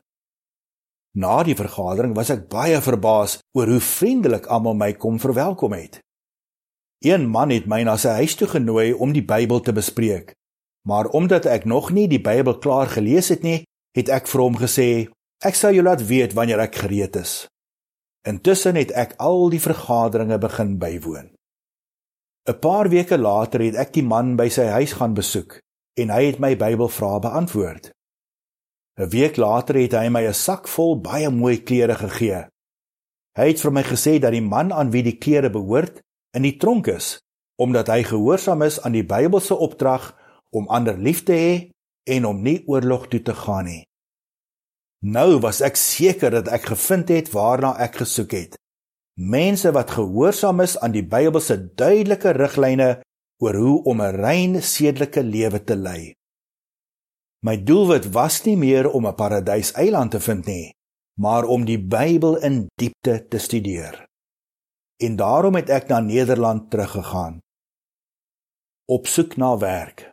Na 1.18 1.42
die 1.42 1.56
vergadering 1.58 2.14
was 2.14 2.30
ek 2.30 2.46
baie 2.52 2.78
verbaas 2.80 3.40
oor 3.58 3.66
hoe 3.66 3.82
vriendelik 3.82 4.46
almal 4.46 4.76
my 4.78 4.92
kom 4.94 5.18
verwelkom 5.18 5.74
het. 5.74 5.98
Een 7.02 7.26
man 7.26 7.50
het 7.50 7.66
my 7.66 7.82
na 7.82 7.96
sy 7.96 8.14
huis 8.20 8.36
toe 8.36 8.46
genooi 8.46 8.92
om 8.92 9.14
die 9.16 9.24
Bybel 9.24 9.60
te 9.64 9.72
bespreek. 9.72 10.34
Maar 10.86 11.10
omdat 11.16 11.46
ek 11.46 11.64
nog 11.64 11.90
nie 11.90 12.06
die 12.08 12.20
Bybel 12.20 12.58
klaar 12.58 12.86
gelees 12.92 13.28
het 13.32 13.42
nie, 13.42 13.64
het 13.96 14.08
ek 14.08 14.28
vir 14.28 14.40
hom 14.40 14.56
gesê: 14.56 15.08
"Ek 15.42 15.54
sal 15.54 15.74
jou 15.74 15.82
laat 15.82 16.06
weet 16.06 16.32
wanneer 16.32 16.60
ek 16.60 16.74
gereed 16.74 17.16
is." 17.16 17.48
Intussen 18.28 18.76
het 18.76 18.92
ek 18.92 19.16
al 19.16 19.48
die 19.50 19.60
vergaderinge 19.60 20.38
begin 20.38 20.78
bywoon. 20.78 21.32
'n 22.48 22.58
Paar 22.60 22.88
weke 22.88 23.18
later 23.18 23.60
het 23.60 23.74
ek 23.74 23.92
die 23.92 24.04
man 24.04 24.36
by 24.36 24.48
sy 24.48 24.64
huis 24.64 24.92
gaan 24.92 25.14
besoek 25.14 25.58
en 25.98 26.10
hy 26.10 26.24
het 26.24 26.38
my 26.38 26.56
Bybelvrae 26.56 27.20
beantwoord. 27.20 27.90
'n 29.00 29.08
Week 29.08 29.36
later 29.36 29.80
het 29.80 29.92
hy 29.96 30.08
my 30.12 30.26
'n 30.28 30.34
sak 30.34 30.68
vol 30.68 31.00
baie 31.00 31.30
mooi 31.30 31.62
klere 31.64 31.94
gegee. 31.96 32.44
Hy 33.38 33.46
het 33.48 33.60
vir 33.60 33.72
my 33.72 33.82
gesê 33.82 34.18
dat 34.20 34.32
die 34.32 34.44
man 34.44 34.72
aan 34.72 34.90
wie 34.90 35.02
die 35.02 35.16
klere 35.16 35.50
behoort 35.50 36.02
in 36.36 36.42
die 36.42 36.56
tronk 36.56 36.86
is 36.86 37.18
omdat 37.60 37.90
hy 37.92 38.02
gehoorsaam 38.08 38.62
is 38.62 38.80
aan 38.80 38.94
die 38.96 39.04
Bybelse 39.04 39.54
opdrag 39.54 40.16
om 40.56 40.68
ander 40.68 40.96
lief 40.96 41.24
te 41.28 41.36
hê 41.36 41.52
en 42.08 42.24
om 42.24 42.42
nie 42.42 42.62
oorlog 42.66 43.08
toe 43.12 43.20
te 43.22 43.34
gaan 43.36 43.64
nie. 43.68 43.82
Nou 45.04 45.40
was 45.44 45.60
ek 45.60 45.76
seker 45.76 46.30
dat 46.30 46.48
ek 46.48 46.70
gevind 46.72 47.12
het 47.12 47.28
waarna 47.32 47.74
ek 47.80 48.00
gesoek 48.00 48.32
het. 48.32 48.56
Mense 49.20 49.72
wat 49.76 49.92
gehoorsaam 49.92 50.60
is 50.64 50.78
aan 50.80 50.96
die 50.96 51.04
Bybelse 51.04 51.58
duidelike 51.76 52.32
riglyne 52.32 53.02
oor 53.44 53.54
hoe 53.54 53.82
om 53.84 54.00
'n 54.00 54.16
rein 54.16 54.62
sedelike 54.62 55.22
lewe 55.22 55.64
te 55.64 55.76
lei. 55.76 56.14
My 57.40 57.56
doelwit 57.56 58.10
was 58.12 58.42
nie 58.44 58.56
meer 58.56 58.90
om 58.90 59.06
'n 59.06 59.14
paradyseiland 59.14 60.10
te 60.10 60.20
vind 60.20 60.46
nie, 60.46 60.74
maar 61.20 61.44
om 61.44 61.64
die 61.64 61.80
Bybel 61.80 62.36
in 62.38 62.66
diepte 62.74 63.26
te 63.28 63.38
studeer. 63.38 64.04
En 64.96 65.16
daarom 65.16 65.54
het 65.54 65.68
ek 65.68 65.88
na 65.88 66.00
Nederland 66.00 66.70
teruggegaan. 66.70 67.38
Op 68.84 69.06
soek 69.06 69.36
na 69.36 69.56
werk. 69.58 70.10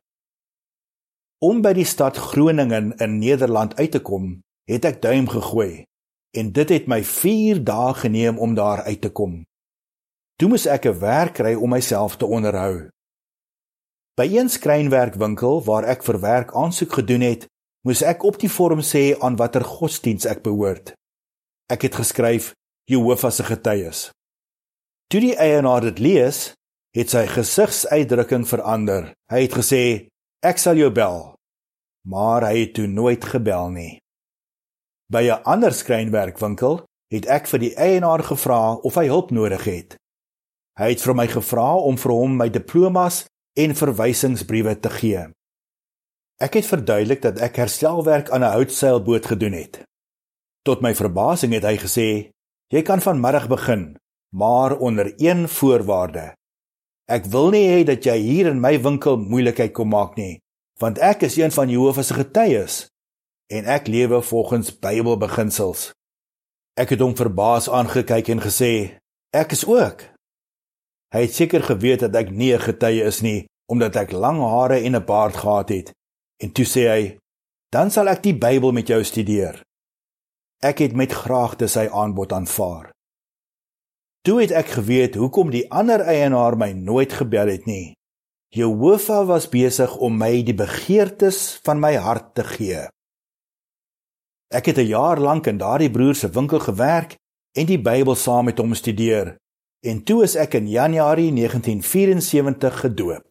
Om 1.37 1.61
by 1.61 1.73
die 1.73 1.85
stad 1.85 2.17
Groningen 2.17 2.95
in 2.97 3.17
Nederland 3.17 3.75
uit 3.75 3.91
te 3.91 4.01
kom, 4.01 4.41
het 4.63 4.85
ek 4.85 5.01
duim 5.01 5.27
gegooi 5.27 5.83
en 6.37 6.51
dit 6.51 6.69
het 6.69 6.87
my 6.87 7.03
4 7.03 7.63
dae 7.63 7.93
geneem 7.93 8.39
om 8.39 8.53
daar 8.55 8.81
uit 8.81 9.01
te 9.01 9.11
kom. 9.11 9.43
Toe 10.35 10.49
moes 10.49 10.65
ek 10.65 10.85
'n 10.85 10.99
werk 10.99 11.33
kry 11.33 11.53
om 11.53 11.69
myself 11.69 12.15
te 12.15 12.25
onderhou. 12.25 12.89
By 14.17 14.25
een 14.33 14.49
skrynwerkwinkel 14.49 15.59
waar 15.67 15.85
ek 15.85 16.01
vir 16.01 16.17
werk 16.23 16.53
aansoek 16.57 16.95
gedoen 16.99 17.21
het, 17.21 17.45
moes 17.85 18.01
ek 18.01 18.23
op 18.25 18.39
die 18.41 18.49
vorm 18.49 18.81
sê 18.81 19.11
aan 19.21 19.37
watter 19.37 19.61
godsdiens 19.61 20.25
ek 20.25 20.41
behoort. 20.41 20.95
Ek 21.69 21.85
het 21.85 21.99
geskryf 21.99 22.55
Jehovah 22.89 23.31
se 23.31 23.45
getuies. 23.45 24.07
Toe 25.13 25.21
die 25.21 25.35
eienaar 25.37 25.85
dit 25.85 26.01
lees, 26.01 26.57
het 26.97 27.13
sy 27.13 27.27
gesigsuitdrukking 27.29 28.47
verander. 28.49 29.11
Hy 29.29 29.43
het 29.45 29.53
gesê: 29.59 29.83
Ek 30.41 30.57
sal 30.57 30.81
jou 30.81 30.89
bel. 30.89 31.35
Maar 32.09 32.49
hy 32.49 32.65
het 32.65 32.73
toe 32.73 32.87
nooit 32.89 33.21
gebel 33.21 33.69
nie. 33.69 33.93
By 35.13 35.29
'n 35.29 35.43
ander 35.45 35.73
skrynwerkwinkel 35.73 36.83
het 37.13 37.25
ek 37.29 37.47
vir 37.47 37.59
die 37.59 37.75
eienaar 37.75 38.23
gevra 38.23 38.75
of 38.81 38.95
hy 38.95 39.07
hulp 39.07 39.31
nodig 39.31 39.63
het. 39.63 39.95
Hy 40.79 40.89
het 40.89 41.01
vir 41.01 41.13
my 41.13 41.27
gevra 41.27 41.75
om 41.75 41.97
vir 41.97 42.11
hom 42.11 42.37
my 42.37 42.49
diplomas 42.49 43.25
en 43.57 43.75
verwysingsbriewe 43.75 44.77
te 44.79 44.89
gee. 44.93 45.25
Ek 46.37 46.53
het 46.59 46.69
verduidelik 46.69 47.21
dat 47.25 47.41
ek 47.41 47.57
herstelwerk 47.57 48.29
aan 48.29 48.45
'n 48.45 48.53
houtseilboot 48.53 49.25
gedoen 49.25 49.53
het. 49.57 49.81
Tot 50.61 50.81
my 50.81 50.93
verbasing 50.95 51.53
het 51.53 51.63
hy 51.63 51.77
gesê: 51.77 52.29
"Jy 52.69 52.81
kan 52.81 53.01
vanmiddag 53.01 53.47
begin, 53.47 53.97
maar 54.29 54.77
onder 54.77 55.13
een 55.17 55.49
voorwaarde. 55.49 56.33
Ek 57.05 57.25
wil 57.25 57.49
nie 57.49 57.67
hê 57.69 57.83
dat 57.87 58.03
jy 58.03 58.17
hier 58.19 58.49
in 58.51 58.59
my 58.59 58.75
winkel 58.81 59.17
moeilikheid 59.17 59.71
kom 59.73 59.93
maak 59.95 60.17
nie, 60.19 60.39
want 60.79 60.99
ek 60.99 61.23
is 61.23 61.37
een 61.37 61.51
van 61.51 61.69
Jehovah 61.71 62.03
se 62.03 62.13
getuies 62.13 62.87
en 63.47 63.65
ek 63.65 63.87
lewe 63.87 64.19
volgens 64.21 64.73
Bybelbeginsels. 64.79 65.93
Ek 66.75 66.91
het 66.91 66.99
hom 66.99 67.15
verbaas 67.15 67.69
aangekyk 67.71 68.27
en 68.35 68.43
gesê, 68.43 68.99
ek 69.31 69.55
is 69.55 69.63
ook. 69.65 70.03
Hy 71.13 71.21
het 71.23 71.33
seker 71.33 71.63
geweet 71.63 72.03
dat 72.03 72.15
ek 72.15 72.31
nie 72.31 72.53
'n 72.53 72.59
getuie 72.59 73.03
is 73.03 73.21
nie 73.21 73.47
omdat 73.67 73.95
ek 73.95 74.11
lang 74.11 74.39
hare 74.39 74.79
en 74.79 74.95
'n 74.95 75.05
baard 75.05 75.35
gehad 75.35 75.69
het. 75.69 75.91
En 76.43 76.51
toe 76.51 76.65
sê 76.65 76.83
hy, 76.87 77.17
dan 77.69 77.91
sal 77.91 78.07
ek 78.07 78.23
die 78.23 78.37
Bybel 78.37 78.71
met 78.71 78.87
jou 78.87 79.03
studeer. 79.03 79.61
Ek 80.63 80.79
het 80.79 80.95
met 80.95 81.11
graagte 81.11 81.67
sy 81.67 81.87
aanbod 81.91 82.31
aanvaar. 82.31 82.91
Toe 84.21 84.41
het 84.41 84.51
ek 84.51 84.67
geweet 84.67 85.15
hoekom 85.15 85.51
die 85.51 85.71
ander 85.71 86.01
eienaar 86.01 86.57
my 86.57 86.71
nooit 86.71 87.13
gebel 87.13 87.47
het 87.47 87.65
nie. 87.65 87.93
Jehovah 88.49 89.27
was 89.27 89.49
besig 89.49 89.97
om 89.97 90.17
my 90.17 90.41
die 90.43 90.55
begeertes 90.55 91.59
van 91.63 91.79
my 91.79 91.95
hart 91.95 92.33
te 92.35 92.43
gee. 92.43 92.87
Ek 94.47 94.65
het 94.65 94.77
'n 94.77 94.87
jaar 94.87 95.19
lank 95.19 95.47
in 95.47 95.57
daardie 95.57 95.91
broer 95.91 96.15
se 96.15 96.29
winkel 96.29 96.59
gewerk 96.59 97.15
en 97.57 97.65
die 97.65 97.81
Bybel 97.81 98.15
saam 98.15 98.45
met 98.45 98.57
hom 98.57 98.73
studeer 98.73 99.37
en 99.85 100.03
toe 100.03 100.23
is 100.23 100.35
ek 100.35 100.53
in 100.53 100.67
Januarie 100.67 101.31
1974 101.33 102.79
gedoop. 102.79 103.23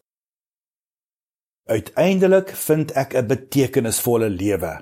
Uiteindelik 1.67 2.49
vind 2.55 2.91
ek 2.91 3.13
'n 3.13 3.27
betekenisvolle 3.27 4.29
lewe. 4.29 4.79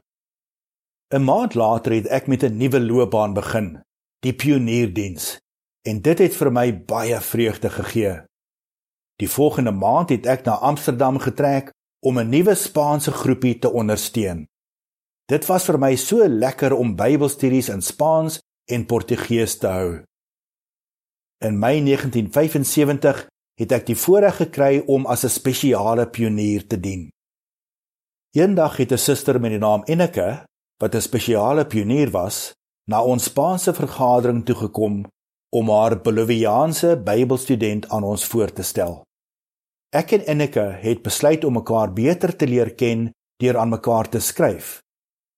'n 1.14 1.24
Maand 1.24 1.54
later 1.56 1.92
het 1.92 2.08
ek 2.08 2.28
met 2.28 2.44
'n 2.44 2.58
nuwe 2.58 2.80
loopbaan 2.80 3.34
begin, 3.34 3.82
die 4.20 4.34
pionierdiens 4.34 5.40
en 5.86 6.02
dit 6.02 6.20
het 6.20 6.36
vir 6.36 6.52
my 6.52 6.68
baie 6.86 7.20
vreugde 7.22 7.70
gegee. 7.70 8.16
Die 9.22 9.30
volgende 9.30 9.72
maand 9.72 10.10
het 10.10 10.26
ek 10.26 10.46
na 10.46 10.58
Amsterdam 10.60 11.20
getrek 11.20 11.72
om 12.02 12.20
'n 12.20 12.30
nuwe 12.30 12.56
Spaanse 12.56 13.12
groepie 13.12 13.60
te 13.60 13.72
ondersteun. 13.72 14.48
Dit 15.26 15.46
was 15.46 15.66
vir 15.66 15.80
my 15.80 15.96
so 15.96 16.28
lekker 16.28 16.74
om 16.74 16.96
Bybelstudies 16.96 17.70
in 17.70 17.82
Spaans 17.82 18.40
en 18.66 18.86
Portugees 18.86 19.58
te 19.58 19.68
hou. 19.68 20.04
In 21.46 21.60
Mei 21.60 21.84
1975 21.84 23.26
het 23.60 23.74
ek 23.76 23.84
die 23.86 23.98
voorreg 24.00 24.40
gekry 24.40 24.80
om 24.90 25.06
as 25.06 25.26
'n 25.26 25.30
spesiale 25.30 26.06
pionier 26.10 26.64
te 26.68 26.80
dien. 26.80 27.10
Eendag 28.34 28.78
het 28.78 28.92
'n 28.92 28.98
suster 28.98 29.40
met 29.40 29.52
die 29.52 29.60
naam 29.60 29.84
Enneke, 29.84 30.46
wat 30.82 30.96
'n 30.96 31.02
spesiale 31.02 31.66
pionier 31.66 32.10
was, 32.12 32.54
na 32.90 33.04
ons 33.04 33.24
Spaanse 33.24 33.74
vergadering 33.74 34.46
toe 34.46 34.56
gekom 34.56 35.06
om 35.50 35.70
haar 35.70 36.02
Boliviaanse 36.02 36.98
Bybelstudent 36.98 37.90
aan 37.90 38.04
ons 38.04 38.26
voor 38.26 38.52
te 38.54 38.64
stel. 38.64 39.04
Ek 39.90 40.12
en 40.12 40.26
Enneke 40.26 40.68
het 40.82 41.02
besluit 41.02 41.44
om 41.44 41.54
mekaar 41.54 41.94
beter 41.94 42.36
te 42.36 42.48
leer 42.48 42.74
ken 42.76 43.12
deur 43.38 43.58
aan 43.58 43.70
mekaar 43.70 44.10
te 44.10 44.20
skryf. 44.20 44.80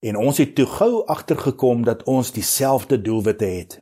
En 0.06 0.16
ons 0.16 0.38
het 0.38 0.56
toe 0.56 0.66
gou 0.66 1.06
agtergekom 1.06 1.84
dat 1.84 2.04
ons 2.04 2.32
dieselfde 2.32 3.02
doelwitte 3.02 3.46
het. 3.46 3.80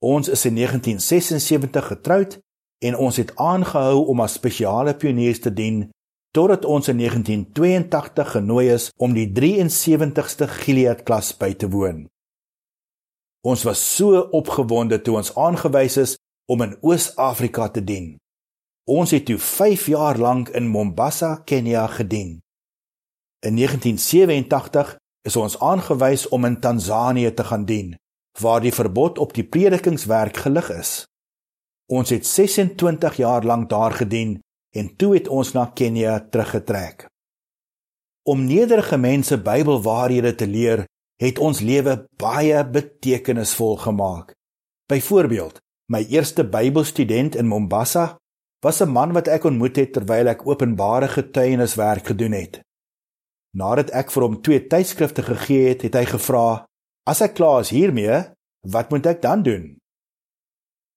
Ons 0.00 0.28
is 0.28 0.44
in 0.48 0.54
1976 0.56 1.86
getroud 1.86 2.38
en 2.84 2.96
ons 2.96 3.16
het 3.16 3.34
aangehou 3.36 4.06
om 4.08 4.20
as 4.24 4.38
spesiale 4.40 4.94
pioniers 4.96 5.40
te 5.44 5.52
dien 5.52 5.90
totdat 6.32 6.64
ons 6.64 6.88
in 6.88 6.96
1982 6.96 8.30
genooi 8.30 8.70
is 8.72 8.88
om 8.96 9.12
die 9.12 9.28
73ste 9.28 10.48
Gilead 10.62 11.02
klas 11.04 11.32
by 11.36 11.52
te 11.52 11.68
woon. 11.68 12.06
Ons 13.44 13.64
was 13.68 13.80
so 13.96 14.20
opgewonde 14.36 15.00
toe 15.04 15.16
ons 15.20 15.34
aangewys 15.36 15.96
is 16.00 16.16
om 16.50 16.62
in 16.62 16.76
Oos-Afrika 16.80 17.68
te 17.68 17.82
dien. 17.84 18.14
Ons 18.90 19.12
het 19.14 19.26
toe 19.28 19.38
5 19.38 19.86
jaar 19.92 20.18
lank 20.18 20.48
in 20.56 20.68
Mombasa, 20.68 21.42
Kenia 21.44 21.86
gedien. 21.86 22.38
In 23.44 23.56
1987 23.56 24.96
is 25.28 25.36
ons 25.36 25.58
aangewys 25.60 26.28
om 26.28 26.44
in 26.44 26.60
Tansanië 26.60 27.34
te 27.34 27.44
gaan 27.44 27.64
dien, 27.64 27.94
waar 28.38 28.60
die 28.60 28.74
verbod 28.74 29.18
op 29.18 29.34
die 29.34 29.44
predikingswerk 29.44 30.36
gelig 30.36 30.70
is. 30.70 30.92
Ons 31.90 32.10
het 32.14 32.26
26 32.26 33.16
jaar 33.16 33.44
lank 33.44 33.68
daar 33.70 33.92
gedien 33.92 34.38
en 34.76 34.96
toe 34.96 35.14
het 35.14 35.28
ons 35.28 35.52
na 35.52 35.66
Kenia 35.74 36.20
teruggetrek. 36.30 37.06
Om 38.22 38.44
nederige 38.44 38.96
mense 38.96 39.40
Bybelwaarhede 39.42 40.34
te 40.34 40.46
leer, 40.46 40.84
het 41.20 41.38
ons 41.38 41.60
lewe 41.60 42.06
baie 42.16 42.62
betekenisvol 42.64 43.76
gemaak. 43.76 44.32
Byvoorbeeld, 44.86 45.58
my 45.90 46.04
eerste 46.08 46.44
Bybelstudent 46.44 47.34
in 47.34 47.46
Mombasa 47.46 48.16
was 48.62 48.80
'n 48.80 48.88
man 48.88 49.12
wat 49.12 49.28
ek 49.28 49.44
ontmoet 49.44 49.76
het 49.76 49.92
terwyl 49.92 50.28
ek 50.28 50.46
openbare 50.46 51.08
getuieniswerk 51.08 52.06
gedoen 52.06 52.32
het. 52.32 52.60
Nadat 53.56 53.90
ek 53.90 54.10
vir 54.10 54.22
hom 54.22 54.42
twee 54.42 54.66
tydskrifte 54.66 55.22
gegee 55.22 55.68
het, 55.68 55.82
het 55.82 55.94
hy 55.94 56.04
gevra: 56.04 56.64
"As 57.06 57.20
ek 57.20 57.34
klaar 57.34 57.60
is 57.60 57.70
hiermee, 57.70 58.24
wat 58.66 58.90
moet 58.90 59.06
ek 59.06 59.22
dan 59.22 59.42
doen?" 59.42 59.76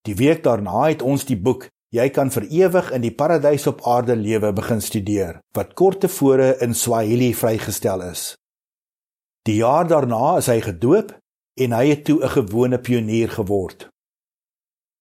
Die 0.03 0.15
week 0.15 0.43
daarna 0.43 0.89
het 0.89 1.01
ons 1.01 1.25
die 1.25 1.37
boek 1.39 1.69
Jy 1.93 2.07
kan 2.09 2.31
vir 2.33 2.47
ewig 2.49 2.87
in 2.95 3.03
die 3.05 3.13
paradys 3.13 3.67
op 3.69 3.83
aarde 3.85 4.15
lewe 4.17 4.49
begin 4.57 4.79
studeer 4.81 5.35
wat 5.53 5.75
kort 5.77 5.99
tevore 6.01 6.55
in 6.65 6.73
Swahili 6.73 7.35
vrygestel 7.37 8.01
is. 8.07 8.33
Die 9.45 9.59
jaar 9.59 9.85
daarna 9.85 10.39
is 10.39 10.49
hy 10.49 10.57
gedoop 10.65 11.13
en 11.61 11.75
hy 11.77 11.85
het 11.91 12.05
toe 12.09 12.17
'n 12.23 12.33
gewone 12.33 12.79
pionier 12.79 13.29
geword. 13.29 13.89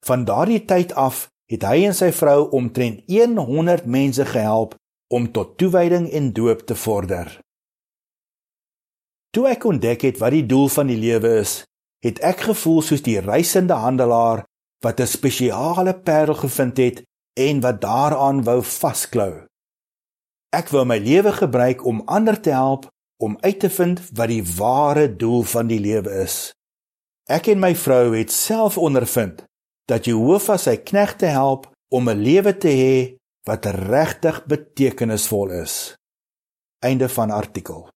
Van 0.04 0.24
daardie 0.24 0.64
tyd 0.64 0.92
af 0.92 1.30
het 1.48 1.62
hy 1.64 1.86
en 1.88 1.94
sy 1.94 2.12
vrou 2.12 2.50
omtrent 2.50 3.00
100 3.08 3.86
mense 3.86 4.24
gehelp 4.24 4.76
om 5.08 5.32
tot 5.32 5.56
toewyding 5.56 6.10
en 6.12 6.32
doop 6.32 6.66
te 6.66 6.74
vorder. 6.74 7.40
Toe 9.32 9.46
ek 9.48 9.64
ontdek 9.64 10.02
het 10.04 10.18
wat 10.20 10.34
die 10.34 10.44
doel 10.44 10.68
van 10.68 10.90
die 10.92 10.98
lewe 11.00 11.38
is, 11.40 11.62
het 12.04 12.18
ek 12.20 12.44
gevoel 12.50 12.82
soos 12.84 13.00
die 13.04 13.16
reisende 13.24 13.78
handelaar 13.80 14.44
wat 14.84 15.00
'n 15.00 15.08
spesiale 15.08 15.94
parel 16.04 16.34
gevind 16.34 16.76
het 16.76 17.02
en 17.40 17.60
wat 17.60 17.80
daaraan 17.80 18.44
wou 18.44 18.60
vasklou. 18.62 19.46
Ek 20.52 20.68
wou 20.68 20.84
my 20.84 20.98
lewe 20.98 21.32
gebruik 21.32 21.84
om 21.84 22.02
ander 22.04 22.40
te 22.40 22.50
help 22.50 22.90
om 23.16 23.38
uit 23.40 23.60
te 23.60 23.70
vind 23.70 24.00
wat 24.12 24.28
die 24.28 24.44
ware 24.44 25.16
doel 25.16 25.42
van 25.42 25.66
die 25.66 25.80
lewe 25.80 26.10
is. 26.22 26.52
Ek 27.30 27.46
en 27.46 27.58
my 27.58 27.74
vrou 27.74 28.12
het 28.16 28.32
self 28.32 28.78
ondervind 28.78 29.44
dat 29.88 30.04
Jehovah 30.04 30.58
sy 30.58 30.76
knegte 30.76 31.26
help 31.26 31.70
om 31.88 32.08
'n 32.08 32.20
lewe 32.20 32.52
te 32.58 32.68
hê 32.68 33.16
wat 33.46 33.64
regtig 33.66 34.44
betekenisvol 34.44 35.50
is. 35.50 35.96
Einde 36.84 37.08
van 37.08 37.30
artikel. 37.30 37.91